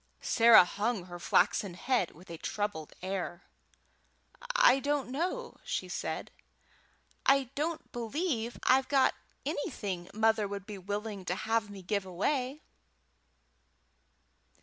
[0.23, 3.43] Sarah hung her flaxen head with a troubled air.
[4.55, 6.43] "I don't know," said she.
[7.27, 9.13] "I don't believe I've got
[9.45, 12.61] anything mother would be willing to have me give away."